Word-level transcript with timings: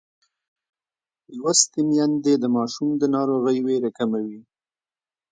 لوستې 1.37 1.81
میندې 1.89 2.33
د 2.39 2.45
ماشوم 2.55 2.89
د 2.97 3.03
ناروغۍ 3.15 3.57
وېره 3.65 3.89
کموي. 3.97 4.39